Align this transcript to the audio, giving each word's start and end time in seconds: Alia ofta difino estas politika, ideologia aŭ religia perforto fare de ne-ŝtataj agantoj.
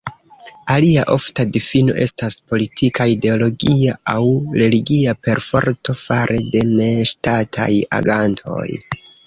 Alia 0.75 1.01
ofta 1.15 1.43
difino 1.57 1.97
estas 2.05 2.37
politika, 2.53 3.07
ideologia 3.17 3.95
aŭ 4.15 4.23
religia 4.63 5.15
perforto 5.29 5.97
fare 6.07 6.43
de 6.57 6.67
ne-ŝtataj 6.73 7.73
agantoj. 8.03 8.69